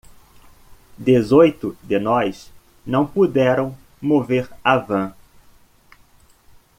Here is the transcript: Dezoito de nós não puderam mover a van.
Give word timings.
Dezoito 0.97 1.77
de 1.83 1.99
nós 1.99 2.51
não 2.83 3.05
puderam 3.05 3.77
mover 4.01 4.49
a 4.63 4.75
van. 4.77 5.13